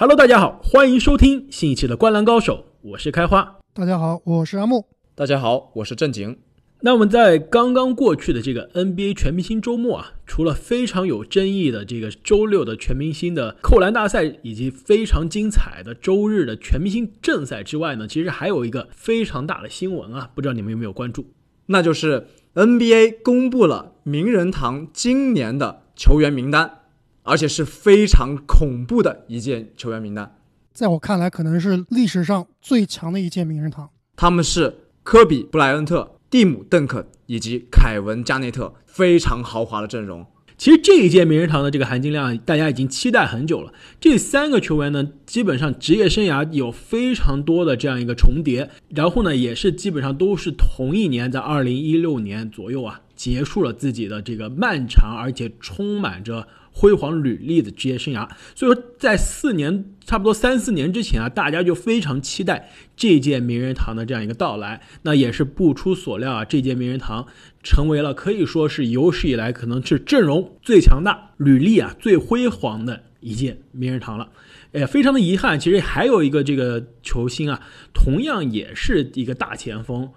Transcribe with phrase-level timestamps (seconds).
[0.00, 3.58] Hello，大家好，欢迎收听新一期的《观篮高手》，我是开花。
[3.74, 4.86] 大家好，我是阿木。
[5.16, 6.38] 大家好，我是正经。
[6.82, 21.26] 那我们在刚刚过去的这个 NBA 全明星周末啊，除了非常有争议的这个周六的全明星的扣篮大赛，以及非常精彩的周日的全明星正赛之外呢，其实还有一个非常大的新闻啊，不知道你们有没有关注？
[21.66, 26.82] 那就是 NBA 公布了名人堂今年的球员名单，
[27.28, 30.34] 而且是非常恐怖的一届球员名单。
[30.72, 33.90] 在我看来，可能是历史上最强的一届名人堂。
[34.16, 36.14] 他们是科比、布莱恩特。
[36.30, 40.26] 蒂姆·邓肯以及凯文·加内特非常豪华的阵容。
[40.58, 43.72] 其实这一届名人堂的这个含金量，大家已经期待很久了。
[43.98, 56.46] 这三个球员呢，基本上职业生涯有非常多的这样一个重叠，然后呢，也是基本上都是同一年，在二零一六年左右啊，结束了自己的这个漫长而且充满着。
[56.78, 64.80] 辉煌履历的职业生涯，所以说在四年差不多三四年之前啊，大家就非常期待这届名人堂的这样一个到来。
[65.02, 67.26] 那也是不出所料啊，这届名人堂
[67.64, 74.30] 成为了可以说是有史以来可能是阵容最强大、履历啊最辉煌的一届名人堂了。
[74.72, 77.60] 哎，非常的遗憾，其实还有一个这个球星啊，
[77.92, 80.08] 同样也是一个大前锋。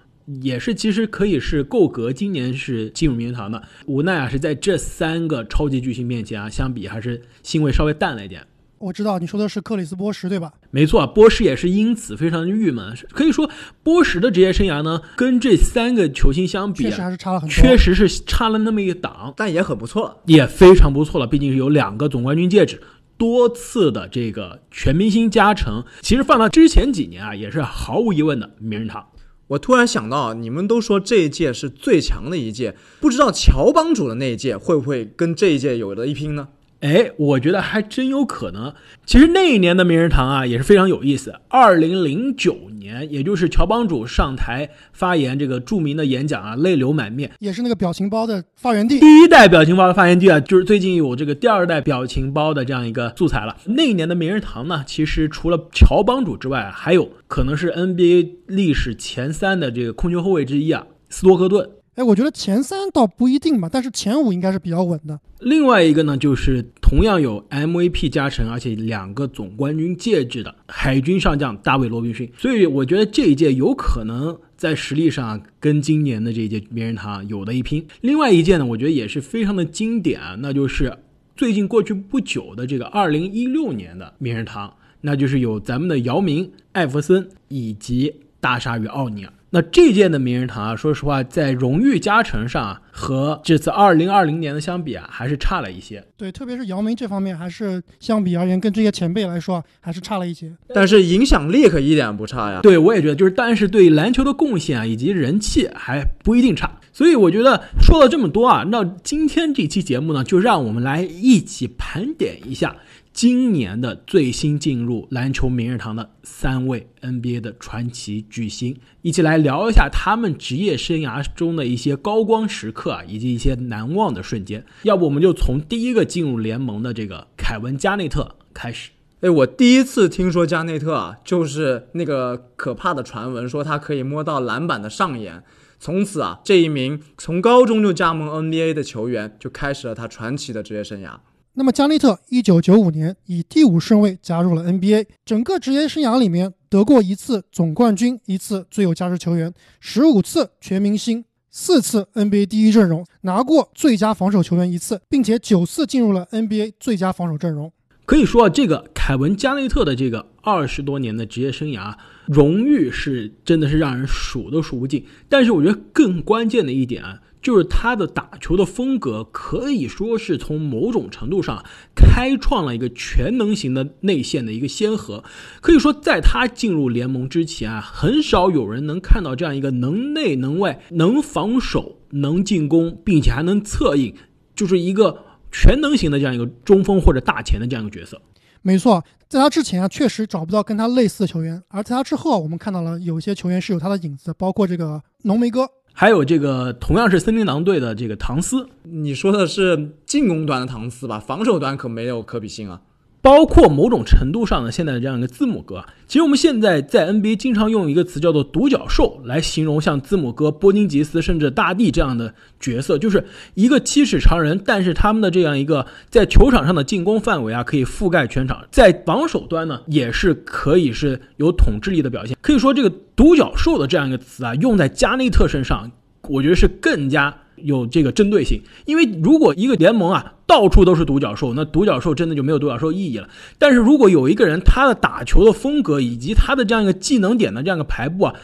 [0.42, 3.62] 也是，其实可以是够格今年是进入名人堂的。
[3.86, 8.46] 无奈啊，是在这三个超级巨星面前啊，相比还是腥味稍微淡了一点。
[8.78, 10.52] 我知道你说的是克里斯波什对吧？
[10.72, 12.98] 没错，波什也是因此非常郁闷。
[13.12, 13.48] 可以说，
[13.84, 17.54] 波什的职业生涯呢，跟这三个球星相比，确实还是差了很多。
[17.54, 21.28] 确实是差了那么一档，但也很不错，也非常不错了。
[21.28, 22.82] 毕竟是有两个总冠军戒指，
[23.18, 29.06] 多次的这个全明星加成，其实放到之前几年啊，也是毫无疑问的名人堂。
[29.52, 36.48] 我突然想到，你们都说这一届是最强的一届，不知道乔帮主的那一届会不会跟这一届有的一拼呢？
[36.82, 38.74] 哎，我觉得还真有可能。
[39.06, 41.34] 其实那一年的名人堂啊，也是非常有意思。
[41.48, 49.00] 二零零九年，也就是乔帮主上台发言这个著名的演讲啊，泪流满面，也是那个表情包的发源地。
[49.00, 53.56] 第一代表情包的发源地啊，就是最近有这个第二代表情包的这样一个素材了。
[53.66, 61.70] 那一年的名人堂呢，其实除了乔帮主之外，还有可能是 NBA 历史前三的这个控球后卫之一啊，斯托克顿。
[62.02, 65.20] 哎，我觉得前三倒不一定吧，但是前五应该是比较稳的。
[65.42, 72.28] 另外一个呢，就是同样有 MVP 加成，而且两个总冠军戒指的海军上将大卫罗宾逊。
[72.40, 77.86] 所以我觉得这一届有可能在实力上跟今年的这一届名人堂有的一拼。
[78.02, 80.98] 另外一届呢，我觉得也是非常的经典啊，那就是
[81.36, 89.32] 最近过去不久的这个2016年的名人堂，那就是有咱们的姚明、艾弗森以及大鲨鱼奥尼尔。
[89.54, 96.02] 那这届的名人堂啊，说实话，在荣誉加成上啊，和这次二零二零年的相比啊，还是差了一些。
[96.16, 100.50] 对，特别是姚明这方面，还是相比而言，跟这些前辈来说，还是差了一些。
[100.74, 102.62] 但是影响力可一点不差呀。
[102.64, 106.72] 对，我也觉得，就是但是对篮球的贡献啊，以及人气还不一定差。
[106.94, 112.76] 所以我觉得说了这么多啊，那今天这期节目呢，就让我们来一起盘点一下。
[113.14, 124.64] 今年的最新进入篮球名人堂的三位 NBA 的传奇巨星，一起来聊一下他们职业生涯中的一些高光时刻啊，以及一些难忘的瞬间。
[124.84, 128.92] 要不我们就从第一个进入联盟的这个凯文加内特开始。
[129.20, 135.44] 哎，我第一次听说加内特啊，就是那个可怕的传闻，说他可以摸到篮板的上沿。
[135.84, 141.18] 从此啊，这一名从高中就加盟 NBA 的球员，就开始了他传奇的职业生涯。
[141.54, 157.74] 那么加内特一九九五年以第五顺位加入了 NBA，整个职业生涯里面得过一次总冠军，一次最有价值球员，十五次全明星，四次 NBA 第一阵容，拿过最佳防守球员一次，并且九次进入了 NBA 最佳防守阵容。
[158.06, 161.96] 可以说啊，这个凯文加内特的这个二十多年的职业生涯，
[162.28, 165.06] 荣誉是真的是让人数都数不尽。
[165.30, 167.20] 但是我觉得更关键的一点啊。
[167.42, 171.66] 就是他的打球的风格，可以说是从某种程度上
[171.96, 175.24] 开创了一个全能型的内线的一个先河。
[175.60, 184.14] 可以说，在他进入联盟之前啊，很少有人能看到这样一个能内能外、能防守、能进攻，并且还能策应，
[184.56, 185.18] 就是一个
[185.52, 188.22] 全能型的这样一个中锋或者大前的这样一个角色。
[188.62, 195.68] 没错，在他之前啊，确实找不到跟他类似的球员；而在他之后，我们看到了有一些球员是有他的影子，包括这个浓眉哥。
[195.94, 201.20] 还有这个同样是森林狼队的这个唐斯，你说的是进攻端的唐斯吧？
[201.20, 202.82] 防守端可没有可比性啊。
[203.22, 205.86] 包括某种程度上的现在的这样一个字母哥。
[206.08, 213.24] 其实我们现在在 NBA 经常用一个词叫做“独角兽”来形容像字母哥、波金吉斯甚至大帝这样的角色，就是
[213.54, 222.36] 一个七尺长人，但是他们的这样一个在球场上的进攻范围啊，可以覆盖全场，在防守端呢，也是可以是有统治力的表现。
[222.42, 225.92] 可以说，这个“独角兽”的这样一个词啊，用在加内特身上，
[226.28, 227.38] 我觉得是更加。
[227.64, 233.28] 有这个针对性，因为如果一个联盟啊到处都是独角兽，那独角兽真的就没有独角兽意义了。
[233.58, 238.36] 但是如果有一个人他的打球的风格以及他的这样一个技能点的这样一个排布啊，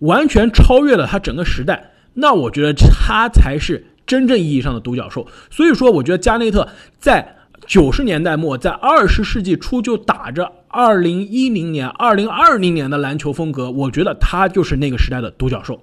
[0.00, 5.26] 完全超越了他整个时代，那我觉得他才是真正意义上的独角兽。
[5.50, 6.68] 所以说，我觉得加内特
[6.98, 7.36] 在
[7.66, 15.82] 九十年代末，在二十世纪初就打着二零一零年、二零二零年的篮球风格，我觉得他就是那个时代的独角兽。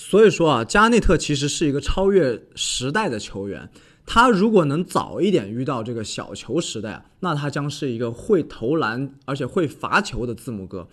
[0.00, 3.68] 所以说啊，加内特其实是一个超越时代的球员。
[4.06, 10.86] 他如果能早一点遇到这个小球时代啊，那他将是一个会投篮而且会罚球的字母哥。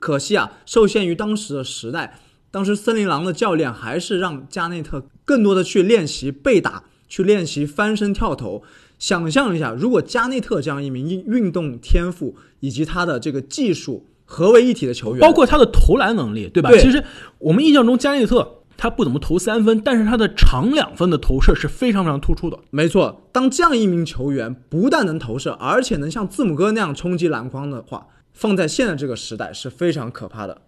[0.00, 2.18] 可惜啊，受限于当时的时代，
[2.50, 8.62] 当时森林狼的教练还是让加内特更多的去练习背打，去练习翻身跳投。
[8.98, 14.06] 想象一下，如果加内特这样一名运运动天赋以及他的这个技术。
[14.24, 16.70] 合为一体的球员，包括他的投篮能力，对吧？
[16.70, 17.02] 对其实
[17.38, 22.58] 我们印象中加内特他不怎么投三分，但是他的长两分的投射是非常非常突出的。
[22.70, 30.62] 没错，当这样一名球员不但能投射，而且能像字母哥那样冲击篮筐的话，放在现在这个时代是非常可怕的。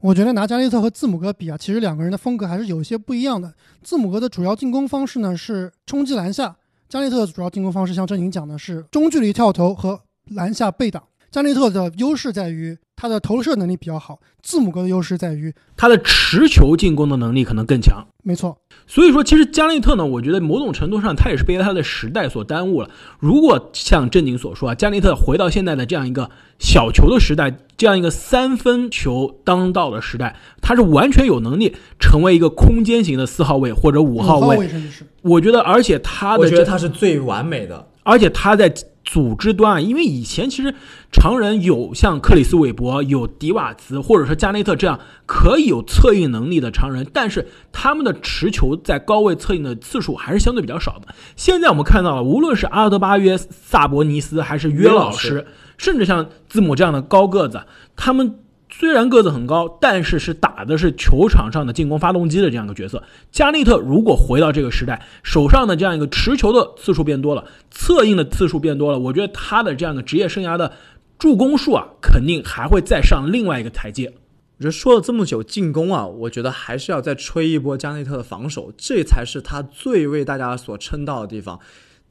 [0.00, 3.54] 我觉得拿加内特和字母哥比啊，其实两个人的风格还是有一些不一样的。
[3.82, 6.56] 字母哥的主要进攻方式呢是冲击篮下，
[6.88, 10.00] 加内特的主要进攻方式像郑宁讲的是中距离跳投和
[10.34, 11.00] 篮下背挡。
[11.30, 18.06] 加内特的优势在于他的投射能力比较好，字母哥的优势在于他的持球进攻的能力可能更强。
[18.22, 18.56] 没错，
[18.86, 22.88] 所以说，其实加内特呢，我觉得某种程度上他也是被他的时代所耽误了。
[23.18, 34.68] 如果像正经所说啊，加内特回到现在的这样一个小球的时代，这样一个三分球当道的时代，他是完全有能力成为一个空间型的四号位或者五号位。
[34.68, 37.88] 甚至是我觉得，而且他的我觉得他是最完美的。
[38.02, 38.72] 而且他在
[39.04, 40.74] 组织端啊，因为以前其实
[41.10, 51.08] 常人有像克里斯韦伯、有迪瓦茨或者说加内特这样可以有策应能力的常人，但是他们的持球在高位策应的次数还是相对比较少的。
[51.36, 55.46] 现在我们看到了，无论是阿德巴约、萨博尼斯，还是约老师，
[55.76, 57.62] 甚至像字母这样的高个子，
[57.96, 58.38] 他们。
[58.74, 63.02] 虽然个子很高，但是是打的是球场上的进攻发动机的这样一个角色。
[63.30, 70.72] 加内特如果回到这个时代，手上的这样一个持球的次数变多了，策应的次数变多了，我觉得他的这样的职业生涯的
[71.18, 74.06] 助攻数啊，肯定还会再上另外一个台阶。
[74.58, 81.60] 我觉得说了这么久进攻啊，我觉得还是要再吹一波加内特的防守，这才是他最为大家所称道的地方。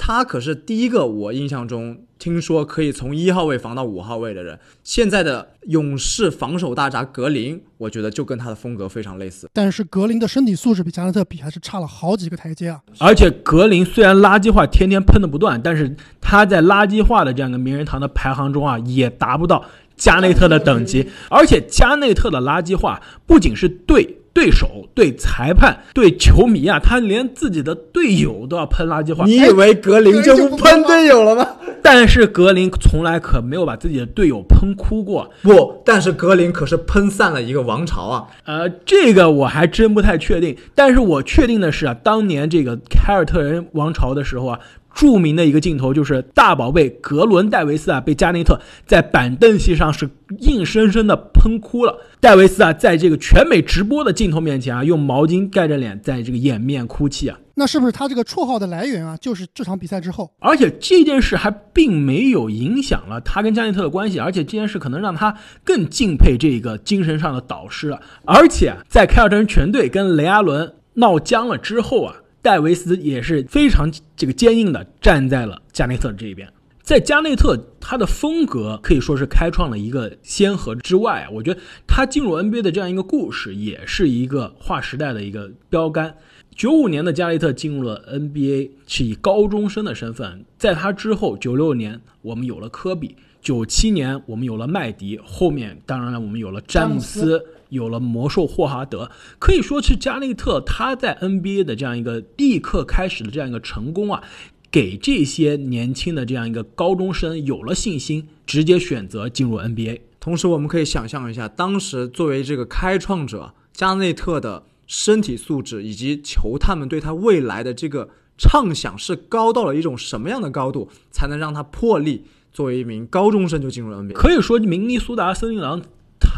[0.04, 4.60] 他可是第一个我印象中听说可以从一号位防到五号位的人。
[4.84, 9.48] 现在的勇士防守大闸格林，我觉得就跟他的风格非常类似。
[9.54, 12.82] 但是格林的身体素质比加内特比还是差了好几个台阶啊。
[12.98, 19.64] 而且格林虽然垃圾话天天喷的不断，但是他在垃圾话的这样一个名人堂的排行中啊，也达不到
[20.02, 21.08] 加内特的等级。
[21.30, 29.26] 而且加内特的垃圾话不仅是对对手、对裁判、对球迷啊，他连自己的队友都要喷垃圾话。
[29.26, 31.46] 你以为格林就不喷队友了吗？
[31.84, 35.30] 但是格林从来可没有把自己的队友喷哭过。
[35.42, 38.28] 不，但是格林可是喷散了一个王朝啊！
[38.46, 40.56] 呃，这个我还真不太确定。
[40.74, 44.60] 但是我确定的是啊，当年这个凯尔特人王朝的时候啊，
[44.94, 51.98] 著名的一个镜头就是大宝贝格伦戴维斯啊被加内特在板凳席上是硬生生的喷哭了。
[52.20, 57.38] 戴维斯啊，在这个全美直播的镜头面前啊，用毛巾盖着脸，在这个掩面哭泣啊。
[57.56, 59.18] 那是不是他这个绰号的来源啊？
[59.18, 68.02] 就是这场比赛之后，而且这件事还并没有影响了他跟加内特的关系，而且这件事可能让他更敬佩这个精神上的导师了。
[68.26, 76.52] 而且在凯尔特人全队跟雷阿伦闹僵了之后啊，戴维斯也是非常这个坚硬的站在了加内特这一边。
[76.84, 86.14] 在加内特，他的风格可以说是开创了一个先河之外，我觉得他进入 NBA 的这样一个故事，也是一个划时代的一个标杆。
[86.54, 90.44] 九五年的加内特进入了 NBA，是以高中生的身份。
[90.58, 97.42] 在他之后，九六年我们有了科比，九七年我们有了麦迪，后面当然了，我们有了詹姆斯，
[97.72, 99.10] 有了魔兽霍华德。
[99.40, 104.24] 可以说是加内特他在 NBA 的这样一个立刻开始的这样一个成功啊，
[104.70, 110.02] 给这些年轻的这样一个高中生有了信心，直接选择进入 NBA。
[110.20, 124.14] 同时，我们可以想象一下，当时作为这个开创者，加内特的身体素质以及球探们对他未来的这个畅想是高到了一种什么样的高度，才能让他破例作为一名高中生就进入了 NBA。
[124.14, 125.82] 可以说，明尼苏达森林狼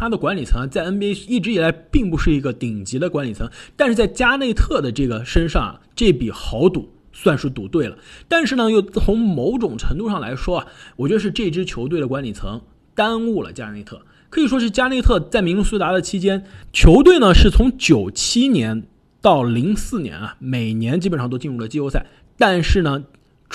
[0.04, 7.98] 他的管理层在 NBA 一直以来并不是一个顶级的管理层，但是在加内特的这个身上啊，这笔豪赌算是赌对了。
[8.28, 10.68] 但是呢，又从某种程度上来说啊，
[10.98, 12.60] 我觉得是这支球队的管理层
[12.94, 14.02] 耽误了加内特。
[14.30, 16.44] 可以说是加内特在明尼苏达的期间，
[16.74, 18.84] 球队呢是从九七年
[19.22, 22.06] 到零四年啊，每年基本上都进入了季后赛，
[22.38, 23.06] 但是呢。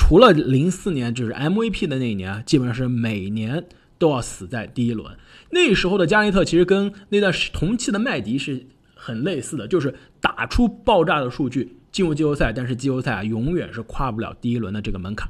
[0.00, 3.64] 除了零四年就是 MVP 的那一年啊，基本上是每年
[3.98, 5.16] 都要死在第一轮。
[5.50, 15.28] 那时候的加内特其实跟那段同期的麦迪是很类似的，就是打出爆炸的数据进入季后赛，但是季后赛啊永远是跨不了第一轮的这个门槛。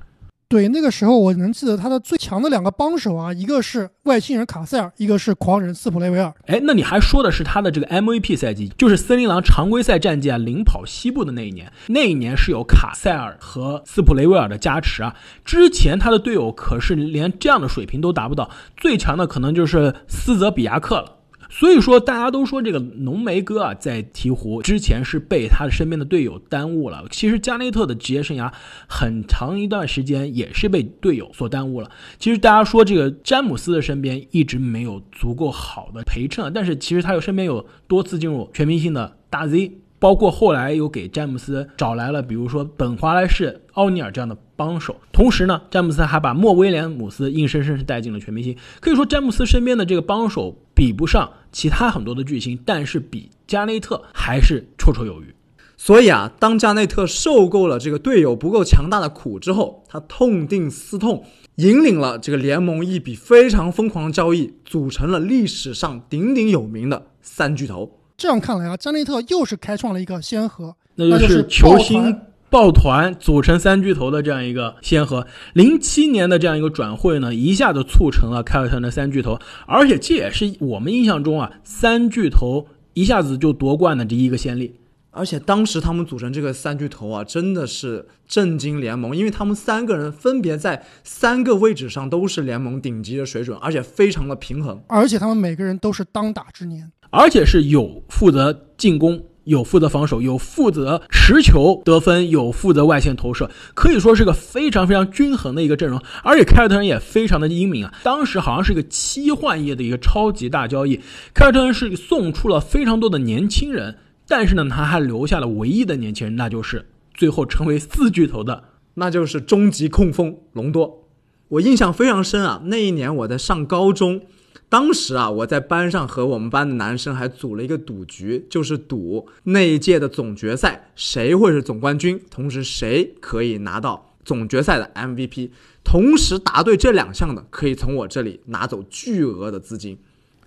[0.49, 6.33] 对，那个时候我能记得他的最强的两个帮手啊，一个是外星人卡塞尔，一个是狂人斯普雷维尔。
[6.47, 11.71] 哎，那你还说的是他的这个 MVP 赛季，就是森林狼常规赛战绩啊领跑西部的那一年。
[11.89, 15.15] 那一年是有卡塞尔和斯普雷维尔的加持啊，
[15.45, 21.18] 之前他的队友可是连这样的水平都达不到，最强的可能就是斯泽比亚克了。
[21.49, 27.05] 所以说，大家都说这个浓眉哥啊，在鹈鹕之前是被他的身边的队友耽误了。
[27.11, 28.53] 其实加内特的职业生涯
[28.87, 31.91] 很长一段时间也是被队友所耽误了。
[32.19, 39.73] 其实大家说这个詹姆斯的身边一直没有足够好的陪衬，但是其实他有身边有多次进入全明星的大 Z。
[40.01, 44.95] 包括后来又给詹姆斯找来了，比如说本华莱士、奥尼尔这样的帮手。
[45.13, 48.57] 同时呢，詹姆斯还把莫威廉姆斯硬生生是带进了全明星。
[48.79, 55.35] 可以说，詹姆斯身边的这个帮手比不上其他很多的巨星，但是比加内特还是绰绰有余。
[55.77, 61.25] 所以啊，当加内特受够了这个队友不够强大的苦之后，他痛定思痛，
[61.57, 67.99] 引领了这个联盟一笔非常疯狂的交易，组成了历史上鼎鼎有名的三巨头。
[68.17, 72.21] 这样看来啊，加内特又是开创了一个先河，那就是球星
[72.51, 75.27] 抱团组成三巨头的这样一个先河。
[75.53, 84.77] 零七年的这样一个转会呢，一下子促成了凯尔特人的三巨头，而且这也是我们印象中啊，三巨头一下子就夺冠的第一个先例。
[85.11, 96.89] 而且当时他们组成这个三巨头啊，真的是震惊联盟，因为他们三个人分别在三个位置上都是联盟顶级的水准，而且非常的平衡，而且他们每个人都是当打之年。
[97.11, 105.99] 而且是有负责进攻，有负责防守，有负责持球得分，有负责外线投射，可以说是个非常非常均衡的一个阵容。
[106.23, 111.01] 而且凯尔特人也非常的英明啊，当时好像是一个七换一的一个超级大交易，
[111.33, 113.97] 凯尔特人是送出了非常多的年轻人，
[114.29, 118.65] 但是呢，他还留下了唯一的年轻人，那就是最后成为四巨头的，
[118.95, 121.09] 那就是终极控锋隆多。
[121.49, 124.21] 我印象非常深啊，那一年我在上高中。
[124.69, 135.51] 当时啊，我在班上和我们班的男生还组了一个赌局，就是赌那一届的总决赛谁会是总冠军，同时谁可以拿到总决赛的 MVP。
[135.83, 139.97] 同时答对这两项的，可以从我这里拿走巨额的资金。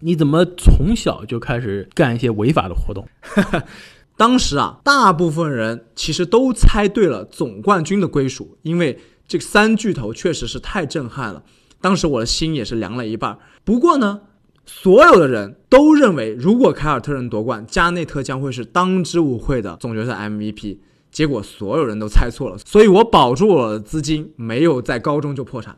[0.01, 3.07] 你怎么从小就开始干一些违法的活动？
[4.17, 11.43] 当时啊，大部分人其实都猜对了总冠军的归属，因为这三巨头确实是太震撼了。
[11.81, 13.37] 当时我的心也是凉了一半。
[13.63, 14.21] 不过呢，
[14.65, 20.77] 所有的人都认为，如果凯尔特人夺冠，加内特将会是当之无愧的总决赛 MVP。
[21.11, 25.75] 结果所有人都猜错了，所以我保住了资金，没有在高中就破产。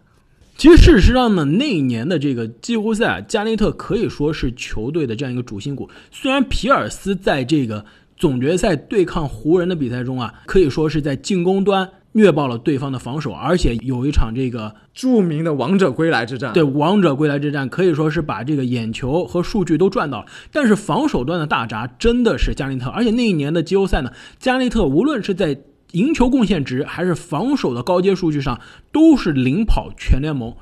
[0.56, 5.90] 其实事实上呢，那一年的这个季后赛，加内特可以说是球队的这样一个主心骨。
[6.12, 7.84] 虽然皮尔斯在这个
[8.16, 11.90] 总决赛对抗湖人的比赛中啊，可以说是在进攻端。
[12.14, 16.54] 虐爆了对方的防守，而且有一场这个著名的王者归来之战。
[16.54, 20.26] 对，王者归来之战可以说是把这个眼球和数据都赚到了。
[20.52, 25.60] 但是防守端的大闸真的是加内特，而且那一年的季后赛呢，加内特无论是在
[25.92, 28.60] 赢球贡献值还是防守的高阶数据上，
[28.92, 30.56] 都是领跑全联盟。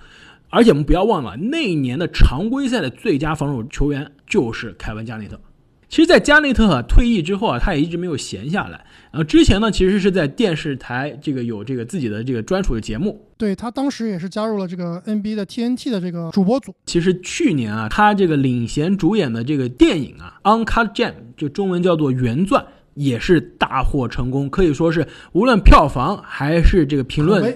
[0.50, 5.40] 而且我们不要忘了，那一年的常规赛的最佳防守球员就是凯文加内特。
[5.88, 8.86] 其实，在加内特退役之后啊，他也一直没有闲下来。
[9.12, 13.26] 呃，之前呢，其实是在电视台这个有这个自己的这个专属的节目。
[13.38, 16.74] 对他当时也是加入了这个 NBA 的 TNT 的这个主播组。
[16.86, 27.56] 其实去年啊，他这个领衔主演的这个电影啊，《Uncut Gem》就中文叫做原钻，也是大获成功，可以说是无论票房还是这个评论。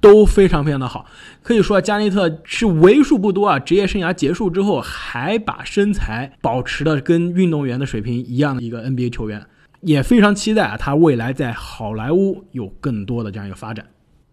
[0.00, 1.06] 都非常非常的好，
[1.42, 9.46] 可以说加内特是为数不多啊，职业生涯结束之后还把身材保持的跟运动员的水平一样的一个 NBA 球员，
[9.84, 13.86] 也非常期待啊他未来在好莱坞有更多的这样一个发展。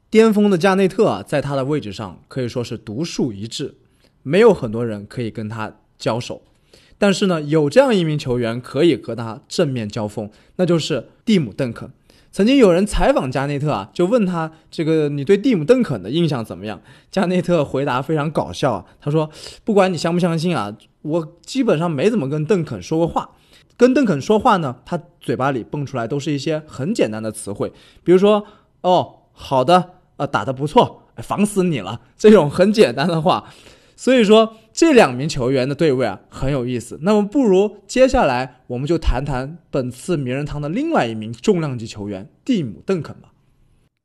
[0.10, 3.76] 巅峰的加内特啊，在他的位置上可以说是独树一帜，
[4.24, 6.42] 没有很多人可以跟他交手，
[6.98, 11.90] 但是呢，有这样一名球员可以和他正面交锋，那就是蒂姆·邓肯。
[12.34, 16.82] 曾经有人采访加内特啊，就问他这个你对蒂姆·邓肯的印象怎么样？
[17.10, 19.30] 加内特回答非常搞笑啊，他说
[19.64, 23.32] ：“不管你相不相信啊，我基本上没怎么跟邓肯说过话。
[23.82, 27.74] 跟邓肯说话呢，他嘴巴里蹦出来都是一些很简单的词汇，
[28.04, 28.46] 比如说
[28.82, 33.52] 哦，好的，呃，打得不错，防死你了，这种很简单的话。
[33.96, 43.34] 所以说。”这两名球员的对位啊很有意思，那么不如接下来我们就谈谈本次名人堂的另外一名重量级球员蒂姆·邓肯吧。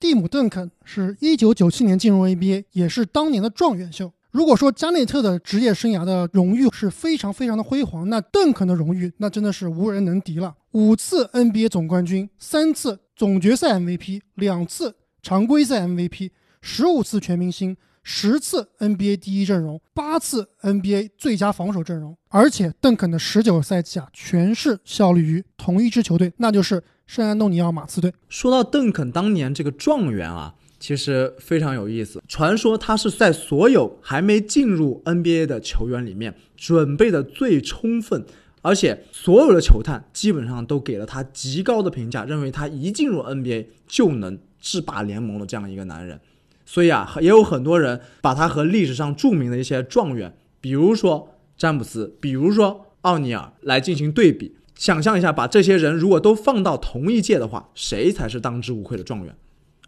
[0.00, 4.10] 蒂姆·邓肯是一九九七年进入 NBA，也是当年的状元秀。
[4.30, 10.54] 如果说加内特的职业生涯的荣誉是非常非常的辉煌，那邓肯的荣誉那真的是无人能敌了。
[10.72, 16.30] 五次 NBA 总冠军，三次总决赛 MVP，两次常规赛 MVP，
[16.60, 17.76] 十五次全明星。
[18.08, 28.14] 十次 NBA 第一阵容，八次 NBA 最佳防守阵容，而且邓肯的十九赛季啊，全是效力于同一支球队，那就是圣安东尼奥马刺队。
[28.28, 32.22] 说到邓肯当年这个状元啊，其实非常有意思。
[32.28, 38.24] 传说他是在所有还没进入 NBA 的球员里面准备的最充分，
[38.62, 46.20] 而且所有的球探基本上都给了他极高的评价，认为他一进入 NBA 就能制霸联盟的这样一个男人。
[46.64, 54.56] 所以啊，也有很多人把他和历史上著名的一些状元，比如说詹姆斯，比如说奥尼尔来进行对比。
[54.74, 59.34] 想象一下，把这些人如果都放到同一届的话，谁才是当之无愧的状元？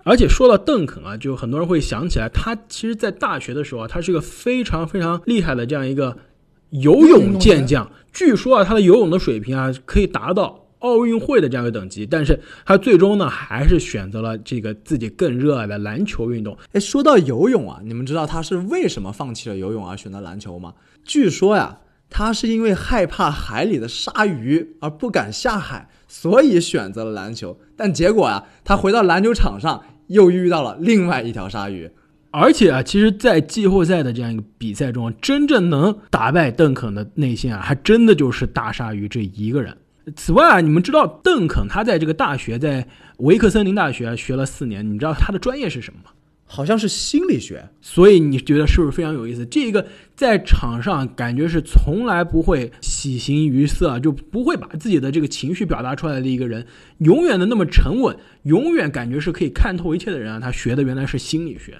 [0.08, 6.16] 而且说到邓肯啊，就很多人会想起来，他其实在大学的时候啊，他是个非常非常厉害的这样一个
[6.70, 7.90] 游泳健将。
[8.12, 10.64] 据说啊，他的游泳的水平啊，可以达到。
[10.80, 16.56] 奥运会的这样一个等级，但是他最终呢，还是选择了这个自己更热爱的篮球运动。
[16.72, 20.72] 哎，说到游泳啊，你们知道他是为什么放弃了游泳而选择篮球吗？
[21.02, 27.58] 据说呀，他是因为害怕海里的鲨鱼而不敢下海，所以选择了篮球。
[27.76, 31.90] 但结果啊，他回到篮球场上又遇到了另外一条鲨鱼。
[32.30, 39.74] 而且啊，其实，在季后赛的这样一个比赛中，真正能打败邓肯的内线啊，还真的就是大鲨鱼这一个人。
[40.14, 42.86] 此外啊，你们知道邓肯他在这个大学，在
[43.18, 46.10] 维克森林大学学了四年，你知道他的专业是什么吗？
[46.48, 47.64] 好像是心理学。
[47.80, 49.46] 所以你觉得是不是非常有意思？
[49.46, 56.66] 这个在场上感觉是从来不会喜形于色，就不会把自己的这个情绪表达出来的一个人，
[56.98, 60.40] 永远的那么沉稳，永远感觉是可以看透一切的人啊。
[60.40, 61.78] 他学的原来是心理学。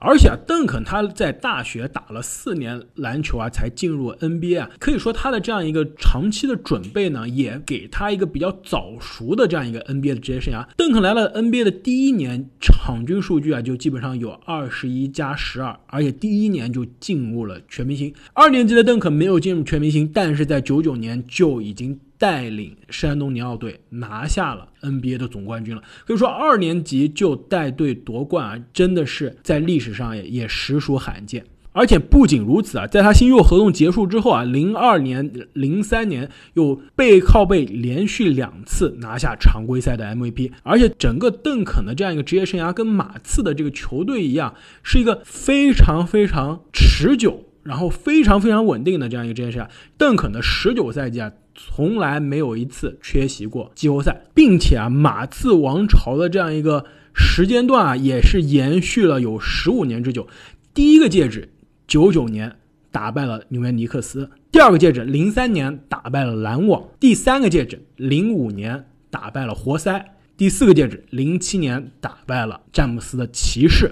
[0.00, 4.70] 而且啊，邓肯他在大学打了四年篮球啊，才进入 NBA 啊。
[4.78, 10.66] 可以说他的这样一个长期的准备呢，也给他一个比较早熟的这样一个 NBA 的职业生涯。
[10.76, 18.12] 邓肯来了 NBA 的第一年，场均数据啊，就基本上有二十一加十二，而且第一年就进入了全明星。
[18.32, 22.00] 二年级的邓肯没有进入全明星，但是在九九年就已经。
[22.20, 31.42] 带领山东尼奥队拿下了 NBA 的总冠军了，可以说二年级就带队夺冠啊，真的是在历史上也也实属罕见。
[31.72, 40.52] 而且不仅如此啊，在他新秀合同结束之后啊，零二年、零三年又背靠背连续两次拿下常规赛的 MVP。
[40.62, 49.68] 而且整个邓肯的这样一个职业生涯跟马刺的这个球队一样，是一个非常非常持久，然后非常非常稳定的这样一个职业生涯。
[49.96, 51.32] 邓肯的十九赛季啊。
[51.62, 60.26] 从来没有一次缺席过季后赛，并且啊，马刺王朝的这样一个时间段啊，也是延续了有十五年之久。
[60.72, 61.52] 第一个戒指，
[61.86, 62.56] 九九年
[62.90, 70.00] 打败了纽约尼克斯；第二个戒指，零三年打败了篮网；第三个戒指，零五年打败了活塞；
[70.38, 73.86] 第四个戒指，零七年打败了詹姆斯的骑士；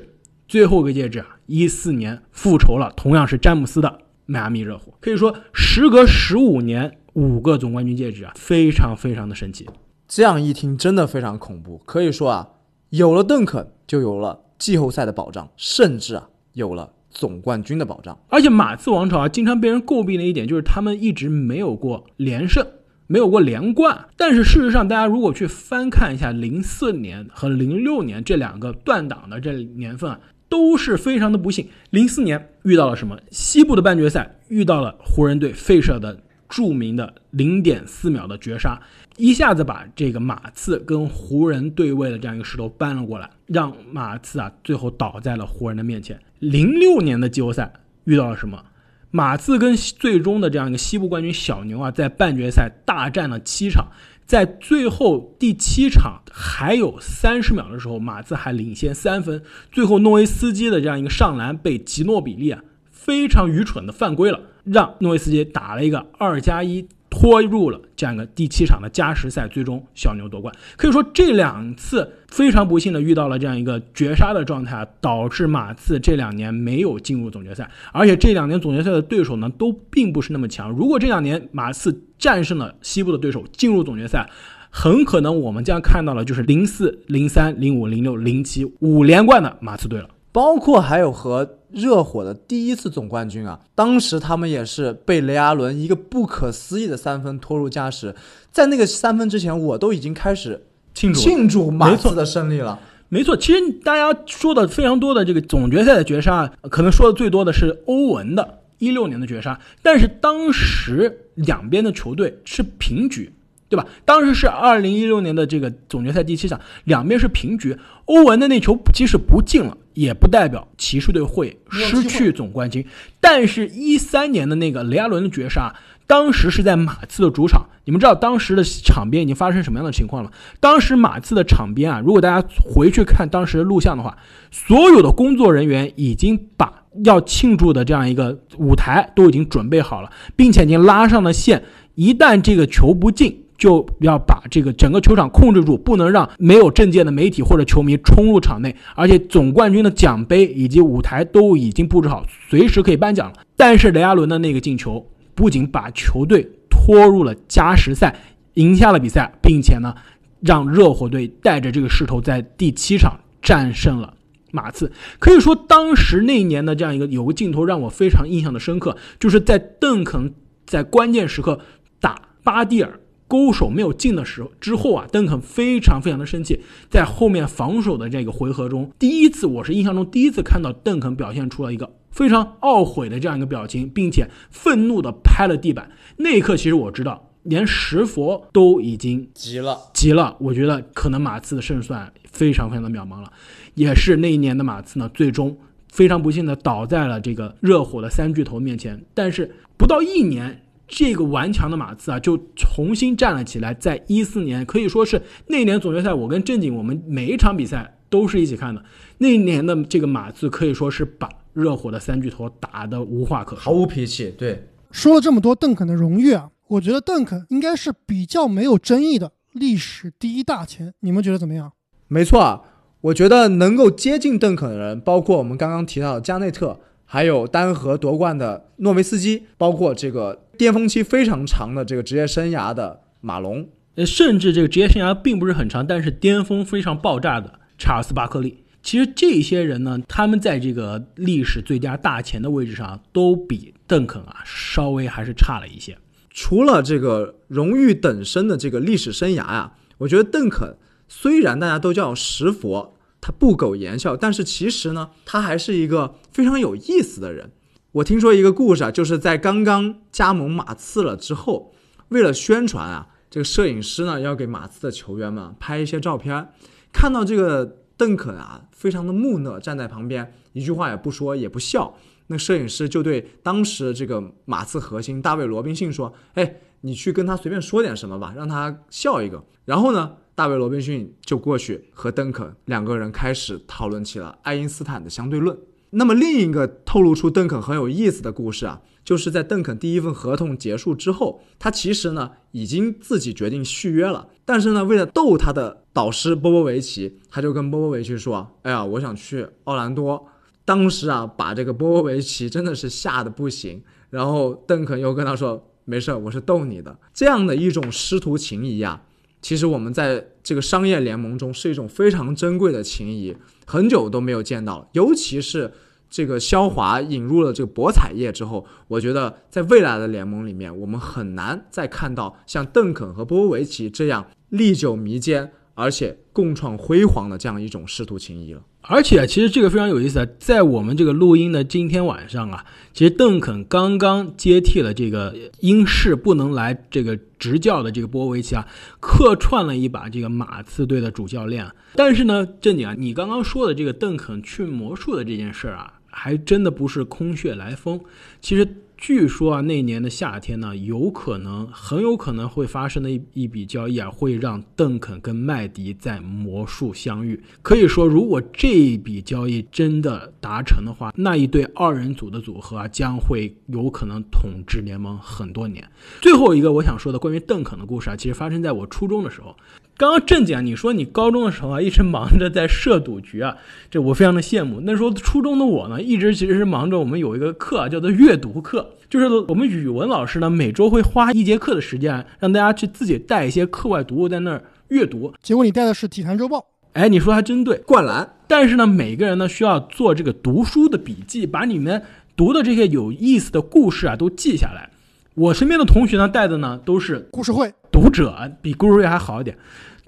[0.48, 4.94] 最后一个戒指啊，一四年复仇了，同样是詹姆斯的迈阿密热火。
[5.00, 6.96] 可以说，时隔十五年。
[7.18, 9.66] 五个总冠军戒指啊，非常非常的神奇。
[10.06, 11.78] 这样一听，真的非常恐怖。
[11.78, 12.48] 可以说啊，
[12.90, 18.16] 有了邓肯，就有了季后赛的保障，甚至啊，有了总冠军的保障。
[18.28, 22.64] 而且马刺王朝啊，经常被人诟病的一点就是他们一直没有过连胜，
[23.08, 24.06] 没有过连冠。
[24.16, 31.68] 但是事实上，大家如果去翻看一下零四年和零六年这两个断档的这年份啊，都是非常的不幸。
[31.90, 33.18] 零四年遇到了什么？
[33.32, 36.16] 西部的半决赛遇到了湖人队费舍的。
[36.48, 38.80] 著名的零点四秒的绝杀，
[39.16, 46.18] 一下子把这个马刺跟湖人对位的这样一个势头搬了过来，让马刺啊最后倒在了湖人的面前。
[46.38, 47.72] 零六年的季后赛
[48.04, 48.64] 遇到了什么？
[49.10, 53.88] 马刺跟最终的这样一个西部冠军小牛啊，在半决赛大战了七场，
[54.26, 64.40] 在最后第七场还有三十秒的时候，马刺还领先三分，最后诺维斯基的这样一个上篮被吉诺比利啊非常愚蠢的犯规了。
[64.72, 70.54] 让诺维斯基打了一个二加一拖入了这样一个第七场的加时赛，最终小牛夺冠。
[70.76, 80.70] 可以说这两次非常不幸的遇到了这样一个绝杀的状态，导致马刺这两年没有进入总决赛，而且这两年总决赛的对手呢都并不是那么强。
[80.70, 84.28] 如果这两年马刺战胜了西部的对手，进入总决赛，
[84.68, 90.10] 很可能我们将看到了就是零四、零三、零五、零六、零七五连冠的马刺队了。
[90.30, 98.14] 包括还有和热火的第一次总冠军啊，当时他们也是被雷阿伦一个不可思议的三分拖入加时，
[98.50, 102.78] 在那个三分之前，我都已经开始庆祝庆祝马刺的胜利了。
[103.10, 113.32] 没错，其实大家说的非常多的这个总决赛的绝杀，可能说的最多的是欧文的一六年的绝杀，但是当时两边的球队是平局。
[113.68, 113.86] 对吧？
[114.04, 117.76] 当时是二零一六年的这个总决赛第七场，两边是平局。
[118.06, 122.86] 欧文的那球即使不进了，也不代表骑士队会失去总冠军。
[123.20, 125.74] 但是，一三年的那个雷阿伦的绝杀，
[126.06, 127.66] 当时是在马刺的主场。
[127.84, 130.30] 你们知道当时的场边已经发生什么样的情况了？
[130.58, 134.16] 当时马刺的场边啊，如果大家回去看当时的录像的话，
[134.50, 141.62] 所有的工作人员已经把要庆祝的这样一个舞台都已经准备好了，并且已经拉上了线。
[141.94, 148.74] 一旦这个球不进，就要把这个整个球场控制住，不能让没有证件的媒体或者球迷冲入场内。
[148.94, 153.40] 而且总冠军的奖杯以及舞台都已经布置好，随时可以颁奖了。
[153.56, 158.16] 但是雷阿伦的那个进球不仅把球队拖入了加时赛，
[158.54, 159.92] 赢下了比赛，并且呢，
[160.40, 164.14] 让热火队带着这个势头在第七场战胜了
[164.52, 164.92] 马刺。
[165.18, 170.32] 可以说，当时那一年的这样一个有个镜头让我非常印象的深刻，就是在邓肯
[170.64, 171.58] 在关键时刻
[172.00, 173.00] 打巴蒂尔。
[173.28, 176.58] 勾手没有进的时候之后啊，邓肯非常非常的生气，
[176.90, 185.90] 在后面防守的这个回合中，第一次我是印象中第一次看到邓肯表现出了一个非常懊悔的这样一个表情，并且愤怒的拍了地板。
[186.16, 190.34] 那一刻，其实我知道，连石佛都已经急了，急了。
[190.40, 193.30] 我觉得可能马刺的胜算非常非常的渺茫了。
[193.74, 195.56] 也是那一年的马刺呢，最终
[195.92, 199.04] 非常不幸的倒在了这个热火的三巨头面前。
[199.12, 200.62] 但是不到一年。
[200.88, 203.74] 这个顽强的马刺啊，就重新站了起来。
[203.74, 208.82] 在一四年，可以说是那年总决赛，我跟正经，我们每一场比赛都是一起看的。
[209.18, 214.34] 那年的这个马刺可以说是把热火的三巨头打得无话可说，毫无脾气。
[214.38, 220.94] 对，说了这么多邓肯的荣誉啊，我觉得邓肯应该是比较没有争议的历史第一大前。
[221.00, 221.70] 你们觉得怎么样？
[222.08, 222.62] 没错啊，
[223.02, 226.80] 我觉得能够接近邓肯的人，包括我们刚刚提到的加内特。
[227.10, 238.62] 还有单核夺冠的诺维斯基，包括这个巅峰期非常长的这个职业生涯的马龙，呃，甚至这个职业生涯并不是很长，但是巅峰非常爆炸的查尔斯巴克利。
[238.82, 245.96] 其实这些人呢，他们在这个历史最佳大前的位置上，都比邓肯啊稍微还是差了一些。
[246.28, 250.76] 除了这个荣誉等身的这个历史生涯啊，我觉得邓肯
[251.08, 252.96] 虽然大家都叫石佛。
[253.20, 257.52] 他不苟言笑，但是其实呢，他还是一个非常有意思的人。
[257.92, 261.74] 我听说一个故事啊，就是在刚刚加盟马刺了之后，
[262.08, 266.48] 为了宣传啊，这个摄影师呢要给马刺的球员们拍一些照片，
[266.92, 271.96] 看到这个邓肯啊，非常的木讷，站在旁边一句话也不说也不笑，
[272.28, 280.12] 那摄影师就对当时这个马刺核心大卫罗宾逊说：“哎，你去跟他随便说点什么吧，让他笑一个。”然后呢？
[280.38, 285.58] 大卫·罗宾逊就过去和邓肯两个人开始讨论起了爱因斯坦的相对论。
[285.90, 300.24] 那么另一个透露出邓肯很有意思的故事啊，就是在邓肯第一份合同结束之后，他其实呢已经自己决定续约了，但是呢为了逗他的导师波波维奇，他就跟波波维奇说：“哎呀，我想去奥兰多。”
[300.64, 303.82] 当时啊把这个波波维奇真的是吓得不行。
[304.10, 309.02] 然后邓肯又跟他说：“没事，我是逗你的。”这样的一种师徒情谊啊。
[309.40, 314.88] 其实我们在这个商业联盟中是一种非常珍贵的情谊，很久都没有见到。
[314.92, 315.72] 尤其是
[316.10, 325.52] 这个肖华引入了这个博彩业之后，我觉得在未来的联盟里面，我们很难再看到像邓肯和波波维奇这样历久弥坚。
[325.80, 328.60] 而且共创辉煌的这样一种师徒情谊了。
[328.90, 338.66] 而且其实这个非常有意思啊，在我们这个录音的今天晚上啊，其实邓肯刚刚接替了这个因事不能来这个执教的这个波维奇啊，
[338.98, 341.70] 客串了一把这个马刺队的主教练。
[341.94, 348.00] 但是呢，正经啊，你刚刚说的这个邓肯去魔术的这件事儿啊，还真的不是空穴来风。
[348.40, 348.66] 其实
[348.98, 357.40] 据说啊，那年的夏天呢，有可能很有可能会发生的一一笔交易啊，会让邓肯跟麦迪在魔术相遇。
[357.62, 365.88] 可以说，如果这一笔交易真的达成的话，那一对二人组的组合啊，将会有可能统治联盟很多年。
[366.20, 369.56] 最后一个我想说的关于邓肯的故事啊，其实发生在我初中的时候。
[369.98, 373.56] 刚刚正经，你说你高中的时候啊，一直忙着在设赌局啊，
[373.90, 374.80] 这我非常的羡慕。
[374.84, 385.34] 那时候初中的我呢，一直其实是忙着我们有一个课啊，叫做阅读课，就是我们语文老师呢每周会花一节课的时间，让大家去自己带一些课外读物在那儿阅读。
[385.42, 386.58] 结果你带的是《体坛周报》，
[386.92, 388.36] 哎，你说还真对，灌篮。
[388.46, 392.00] 但是呢，每个人呢需要做这个读书的笔记，把你们
[392.36, 394.90] 读的这些有意思的故事啊都记下来。
[395.34, 399.58] 我身边的同学呢带的呢都是故事会、读者，比故事会还好一点。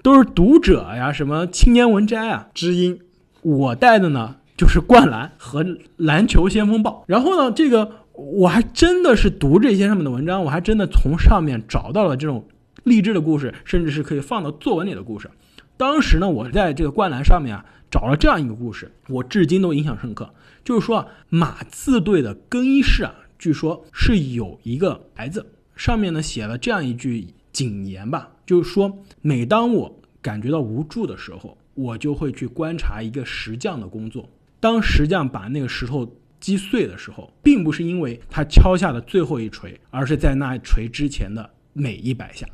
[0.01, 2.97] 都是读者呀，什么青年文摘啊，知音。
[3.41, 5.65] 我带的呢就是灌篮和
[5.97, 7.03] 篮球先锋报。
[7.05, 12.47] 然后呢，这个我还真的是读这些上面的文章，我还真的从上面找到了这种
[12.83, 15.29] 励志的故事，甚至是可以放到作文里的故事。
[15.75, 20.33] 当时呢，我在这个灌篮上面啊找了这样一个故事，我至今都印象深刻。
[20.63, 28.31] 就是说啊，马刺队的更衣室啊，据说是有一个牌子，上面呢写了这样一句谨言吧。
[28.45, 34.29] 就是说，每当我感觉到无助的时候，我就会去观察一个石匠的工作。
[34.59, 42.47] 当石匠把那个石头击碎的时候，并不是因为他敲下的最后一锤，而是在那锤之前的每一百下。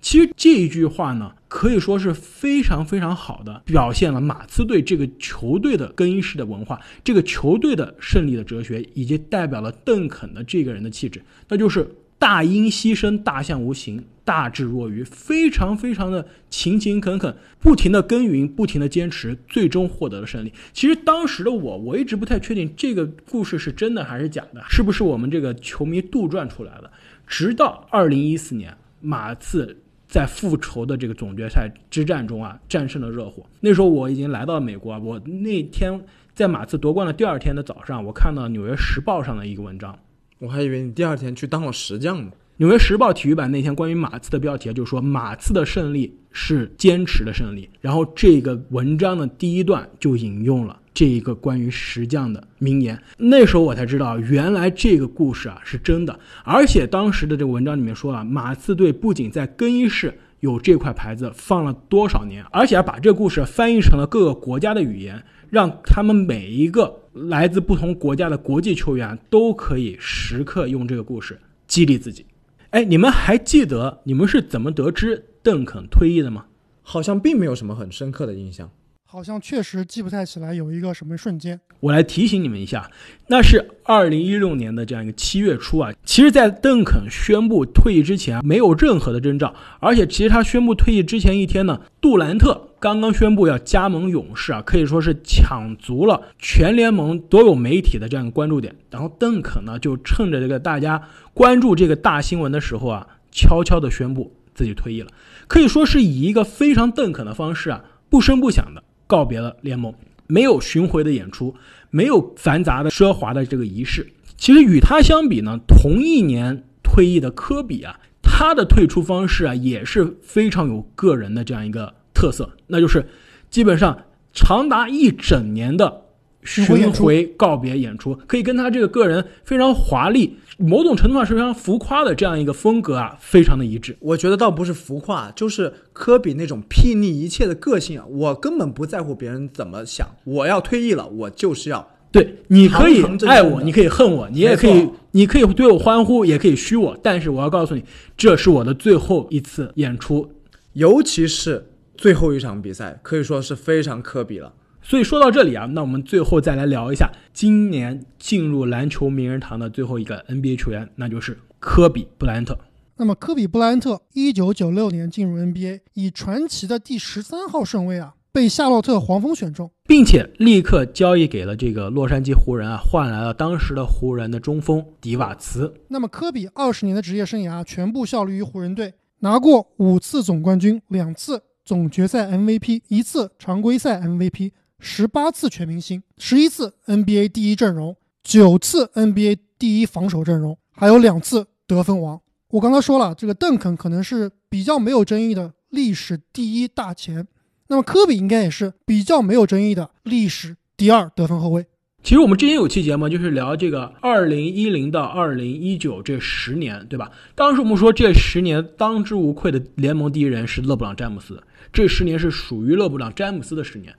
[0.00, 14.04] 其实这一句话呢，可以说是非常非常好的表现了马刺队这个球队的更衣室的文化，这个球队的胜利的哲学，以及代表了邓肯的这个人的气质，那就是大音希声，大象无形。
[14.24, 20.52] 大智若愚，非常非常的勤勤恳恳，不停的耕耘，不停的坚持，最终获得了胜利。
[20.74, 26.90] 其实当时的我，我一直不太确定这个故事是真的还是假的，是不是我们这个球迷杜撰出来的？
[27.26, 29.74] 直到二零一四年，马刺
[30.06, 33.46] 在复仇的这个总决赛之战中啊，战胜了热火。
[33.60, 35.98] 那时候我已经来到了美国，我那天
[36.34, 39.98] 在马刺夺冠的第二天的早上，我看到《纽约时报》上的一个文章，
[40.38, 42.30] 我还以为你第二天去当了石匠呢。
[42.58, 53.00] 纽约时报体育版那天关于马刺的标题就是说马刺的胜利是坚持的胜利，然后这个文章的第一段就引用了这一个关于石匠的名言。
[53.16, 72.26] 那时候我才知道，原来这个故事啊是真的，而且当时的这个文章里面说了，马刺队不仅在更衣室有这块牌子放了多少年，而且还把这个故事翻译成了各个国家的语言，让他们每一个来自不同国家的国际球员都可以时刻用这个故事激励自己。
[72.70, 76.44] 哎，你们还记得你们是怎么得知邓肯退役的吗？
[76.82, 78.70] 好像并没有什么很深刻的印象，
[79.10, 81.58] 好像确实记不太起来有一个什么瞬间。
[81.80, 82.90] 我来提醒你们一下，
[83.28, 85.90] 那是二零一六年的这样一个七月初啊。
[86.04, 92.68] 其实，在邓肯宣布退役之前，没有任何的征兆，而且其实他宣布退役之前一天呢，杜兰特。
[92.78, 98.76] 刚刚宣布要加盟勇士啊，可以说是抢足了全联盟所有媒体的这样一个关注点。
[98.90, 101.00] 然后邓肯呢，就趁着这个大家
[101.32, 105.08] 关注这个大新闻的时候啊，悄悄的宣布自己退役了，
[105.46, 109.92] 可以说是以一个非常邓肯的方式啊，不声不响的告别了联盟。
[110.28, 111.52] 没有巡回的演出，
[111.90, 114.06] 没有繁杂的奢华的这个仪式。
[114.36, 121.92] 其实与他相比呢，同一年退役的科比啊，他的退出方式啊，也是非常有个人的这样一个。
[122.14, 123.08] 特色，那就是
[123.48, 123.96] 基本上
[124.32, 126.02] 长达一整年的
[126.42, 133.96] 巡回告别演出，可以跟他这个个人非常华丽、某种程度上是非常浮夸的这样一个风格啊，非常的一致。
[134.00, 147.84] 我觉得倒不是浮夸，就是科比那种睥睨一切的个性啊，我根本不在乎别人怎么想，我要退役了，我就是要对，你可以爱我，你可以恨我，你也可以，你可以对我欢呼，也可以嘘我，但是我要告诉你，
[148.16, 150.30] 这是我的最后一次演出，
[150.74, 151.66] 尤其是。
[151.96, 162.58] 最后一场比赛可以说是非常科比了，所以说到这里啊，那我们最后再来聊一下今年进入篮球名人堂的最后一个 NBA 球员，那就是科比布莱恩特。
[162.96, 175.74] 那么科比布莱恩特一九九六年进入 NBA，以传奇的第十三号顺位啊，被夏洛特黄蜂选中，并且立刻交易给了这个洛杉矶湖人啊，换来了当时的湖人的中锋迪瓦茨。
[175.88, 181.42] 那么科比二十年的职业生涯全部效力于湖人队，拿过五次总冠军，两次。
[181.64, 192.20] 总决赛 MVP 一次，常规赛 MVP 十八次，全明星十一次，NBA 第一阵容九次，NBA 第一防守阵容，还有两次得分王。
[192.50, 197.26] 我刚才说了，这个邓肯可能是比较没有争议的历史第一大前，
[197.66, 201.66] 那么科比应该也是比较没有争议的历史第二得分后卫。
[202.04, 207.10] 其实我们之前有期节目就是聊这个二零一零到二零一九这十年，对吧？
[207.34, 213.92] 当时我们说这十年当之无愧的联盟第一人是勒布朗詹姆斯，这十年是属于勒布朗詹姆斯的十年。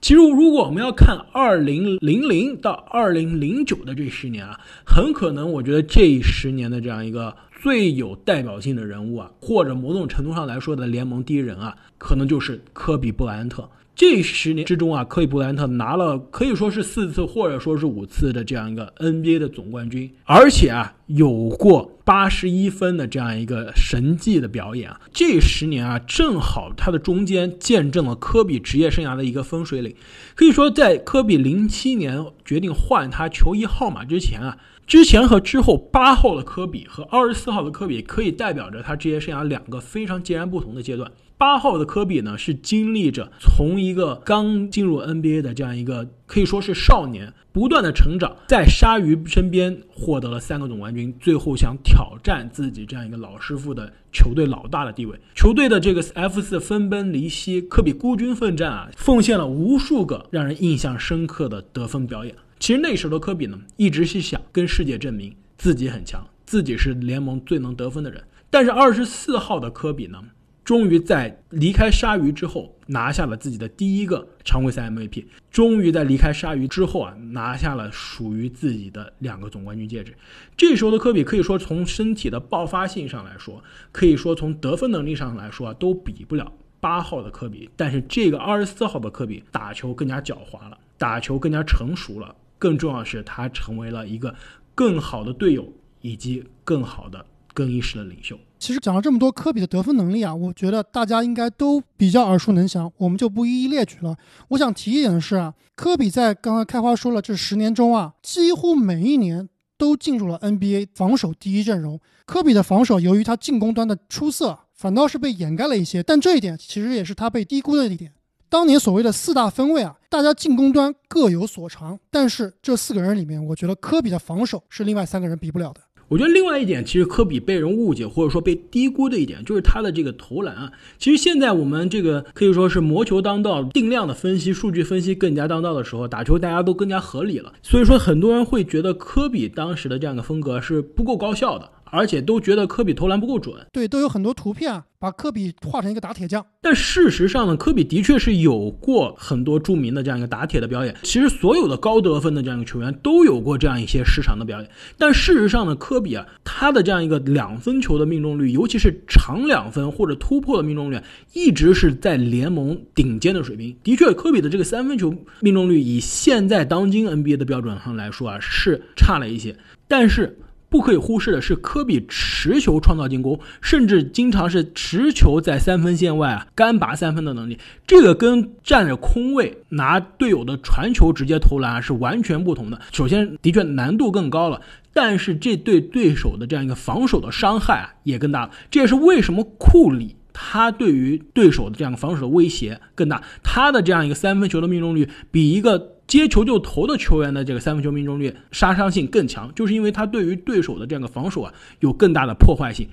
[0.00, 13.68] 其实如果我们要看二零零零到二零零九的这十年啊，很可能我觉得这十年的这样一个最有代表性的人物啊，或者某种程度上来说的联盟第一人啊，可能就是科比布莱恩特。
[13.96, 25.00] 这十年之中啊，科比布莱恩特拿了可以说是四次或者说是五次的这样一个 NBA 的总冠军，而且啊有过八十一分的这样一个神迹的表演啊。
[25.14, 29.96] 这十年啊，正好他的中间见证了科比职业生涯的一个分水岭。
[30.34, 41.10] 可以说，在科比零七年决定换他球衣号码之前啊，之前和之后八号的科比和二十四号的科比可以代表着他职业生涯两个非常截然不同的阶段。
[41.38, 55.18] 八号的科比呢，是经历着从一个刚进入 NBA 的这样一个可以说是少年，不断的成长，在鲨鱼身边获得了三个总冠军，最后想挑战自己这样一个老师傅的球队老大的地位。
[55.34, 62.34] 球队的这个 F 四分崩离析，科比孤军奋战啊，奉献了无数个让人印象深刻的得分表演。
[62.58, 68.24] 其实那时候的科比呢，一直是想跟世界证明自己很强，自己是联盟最能得分的人。
[68.48, 70.18] 但是二十四号的科比呢？
[70.66, 75.24] 终于在离开鲨鱼之后，拿下了自己的第一个常规赛 MVP。
[75.48, 80.12] 终于在离开鲨鱼之后啊，拿下了属于自己的两个总冠军戒指。
[80.56, 87.70] 这时候的科比可以说从身体的爆发性上来说，可以说从得分能力上来说啊，都比不了八号的科比。
[87.76, 92.34] 但是这个二十四号的科比打球更加狡猾了，打球更加成熟了。
[92.58, 94.34] 更重要的是，他成为了一个
[94.74, 97.24] 更好的队友以及更好的
[97.54, 98.36] 更衣室的领袖。
[98.58, 104.16] 其实讲了这么多科比的得分能力啊，我觉得大家应该都比较耳熟能详，我们就不一一列举了。
[104.48, 112.00] 我想提一点的是啊，科比在刚刚开花说了这十年中啊，几乎每一年都进入了 NBA 防守第一阵容。
[112.24, 118.12] 科比的防守由于他进攻端的出色，反倒是被掩盖了一些，但这一点其实也是他被低估的一点。
[118.48, 125.80] 当年所谓的四大分位啊，大家进攻端各有所长，但是这四个人里面，我觉得科比的防守是另外三个人比不了的。
[126.08, 130.70] 我觉得另外一点，其实科比被人误解或者说被低估的一点，就是他的这个投篮啊。
[130.98, 137.52] 其实现在我们这个可以说是魔球当道，定量的分析、数据分析更加当道的时候，打球大家都更加合理了。
[137.62, 141.68] 所以说，很多人会觉得科比当时的这样的风格是不够高效的。
[141.90, 146.44] 而且都觉得科比投篮不够准，对，都有很多图片啊，把科比画成一个打铁匠。
[146.60, 150.94] 但事实上呢，科比的确是有过很多著名的这样一个打铁的表演。
[151.02, 154.70] 其实所有的高得分的这样一个球员都有过这样一些失常的表演。
[154.98, 161.00] 但事实上呢，科比啊，他的这样一个两分球的命中率，尤其是长两分或者突破的命中率，
[161.34, 163.76] 一直是在联盟顶尖的水平。
[163.84, 169.56] 的确，科比的这个三分球命中率，以现在当今 NBA 的标准上来说啊，是差了一些。
[169.86, 170.38] 但是。
[170.68, 177.58] 不可以忽视的是，科比持球创造进攻，甚至经常是持球在三分线外啊干拔三分的能力。
[177.86, 182.80] 这个跟站着空位拿队友的传球直接投篮是完全不同的。
[182.92, 184.60] 首先，的确难度更高了，
[184.92, 188.50] 但是这对对手的这样一个防守的伤害啊也更大了。
[188.70, 195.95] 这也是为什么库里他对于对手的这样一个防守的威胁更大，他的这样一个三分球的命中率比一个。
[196.06, 202.88] 接球就投的球员的这个三分球命中率杀伤性更强，就是因为他对于对手的这样的防守啊有更大的破坏性。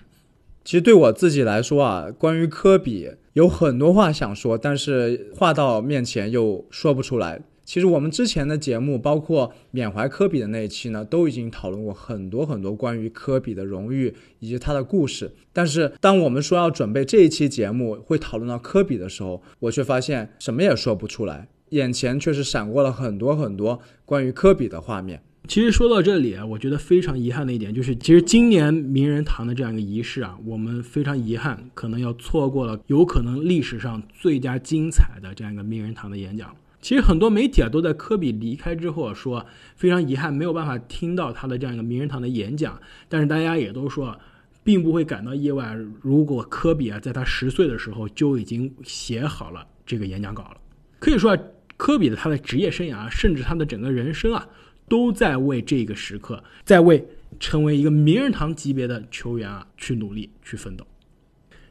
[0.63, 7.41] 其实对我自己来说啊，关于科比有很多话想说，但是话到面前又说不出来。
[7.65, 15.34] 其实我们之前的节目，包括缅怀科比的那一期呢，都已经讨论过很多很多关于科比的荣誉以及他的故事。
[15.54, 21.47] 但是当我们说要准备这一期节目会讨论到科比的时候，我却发现什么也说不出来。
[21.73, 25.21] 眼前却是闪过了很多很多关于科比的画面。
[25.45, 36.55] 其实说到这里啊，我觉得非常遗憾的一点就是，其实今年名人堂的这样一个仪式啊，我们非常遗憾，可能要错过了有可能历史上最佳精彩的这样一个名人堂的演讲。
[36.81, 42.79] 其实很多媒体啊都在科比离开之后说，非常遗憾没有办法听到他的这样一个名人堂的演讲。
[43.09, 44.17] 但是大家也都说，
[44.63, 50.57] 并不会感到意外，如果科比啊在他十岁的时候就已经写好了这个演讲稿了。
[50.99, 51.38] 可以说啊。
[51.77, 54.47] 科比的他的职业生涯，甚至他的整个人生啊，
[54.88, 57.05] 都在为这个时刻，在为
[57.39, 60.86] 成为一个名人堂级别的球员啊去努力去奋斗。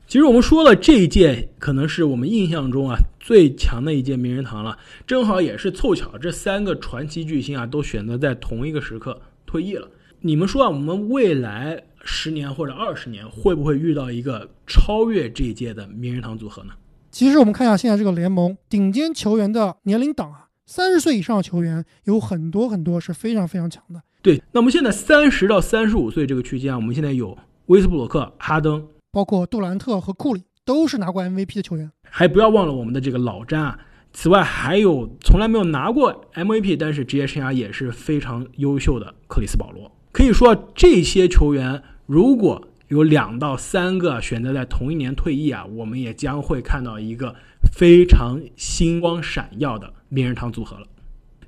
[0.07, 9.89] 其实我们说了，这一届可能是我们印象中啊最强的一届名人堂了，正好也是凑巧，这三个传奇巨星啊都选择在同一个时刻退役了。
[10.21, 16.75] 你们说啊，我们未来十年或者二十年会不会遇到一个超越这一届的名人堂组合呢？
[17.13, 24.01] 其实我们看一下现在这个联盟顶尖球员的年龄档啊，三十岁以上的球员有很多很多是非常非常强的。
[24.23, 27.37] 对，那我们现在三十到三十五岁这个区间啊，我们现在有
[27.67, 31.93] 威斯布鲁克、哈登，包括杜兰特和库里都是拿过 MVP 的球员。
[32.09, 33.79] 还不要忘了我们的这个老詹啊。
[34.15, 39.93] 此外，还有从来没有拿过 MVP，但是职业生涯也是非常优秀的克里斯保罗。
[40.13, 47.35] 可以说，这些球员如果有两到三个选择在同一年退役啊，我们也将会看到一个
[47.73, 50.87] 非常星光闪耀的名人堂组合了。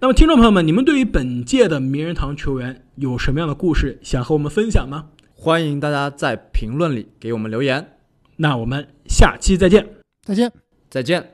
[0.00, 5.10] 那么，听众朋友们，你们对于本届的名人堂球员有什么样的故事想和我们分享吗？
[5.34, 7.98] 欢迎大家在评论里给我们留言。
[8.36, 9.86] 那我们下期再见，
[10.22, 10.50] 再见。
[10.88, 11.33] 再见。